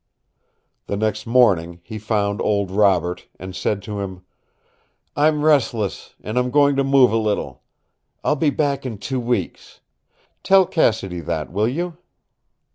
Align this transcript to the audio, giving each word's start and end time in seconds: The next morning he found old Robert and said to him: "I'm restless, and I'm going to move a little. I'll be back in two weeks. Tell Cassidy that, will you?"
The 0.87 0.97
next 0.97 1.27
morning 1.27 1.79
he 1.83 1.99
found 1.99 2.41
old 2.41 2.71
Robert 2.71 3.27
and 3.37 3.55
said 3.55 3.83
to 3.83 3.99
him: 3.99 4.23
"I'm 5.15 5.45
restless, 5.45 6.15
and 6.23 6.39
I'm 6.39 6.49
going 6.49 6.75
to 6.77 6.83
move 6.83 7.11
a 7.11 7.17
little. 7.17 7.61
I'll 8.23 8.35
be 8.35 8.49
back 8.49 8.83
in 8.83 8.97
two 8.97 9.19
weeks. 9.19 9.79
Tell 10.41 10.65
Cassidy 10.65 11.19
that, 11.19 11.51
will 11.51 11.67
you?" 11.67 11.97